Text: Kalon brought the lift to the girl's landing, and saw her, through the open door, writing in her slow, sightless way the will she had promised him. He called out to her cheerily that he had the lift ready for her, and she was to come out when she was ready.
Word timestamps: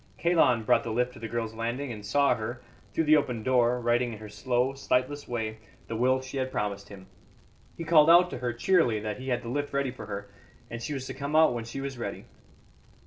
Kalon 0.17 0.63
brought 0.63 0.83
the 0.83 0.89
lift 0.89 1.13
to 1.13 1.19
the 1.19 1.27
girl's 1.27 1.53
landing, 1.53 1.91
and 1.91 2.03
saw 2.03 2.33
her, 2.33 2.59
through 2.91 3.03
the 3.03 3.17
open 3.17 3.43
door, 3.43 3.79
writing 3.79 4.11
in 4.13 4.17
her 4.17 4.29
slow, 4.29 4.73
sightless 4.73 5.27
way 5.27 5.59
the 5.85 5.95
will 5.95 6.23
she 6.23 6.37
had 6.37 6.51
promised 6.51 6.89
him. 6.89 7.05
He 7.77 7.83
called 7.83 8.09
out 8.09 8.31
to 8.31 8.39
her 8.39 8.51
cheerily 8.51 8.99
that 9.01 9.19
he 9.19 9.27
had 9.29 9.43
the 9.43 9.49
lift 9.49 9.73
ready 9.73 9.91
for 9.91 10.07
her, 10.07 10.27
and 10.71 10.81
she 10.81 10.95
was 10.95 11.05
to 11.05 11.13
come 11.13 11.35
out 11.35 11.53
when 11.53 11.65
she 11.65 11.81
was 11.81 11.99
ready. 11.99 12.25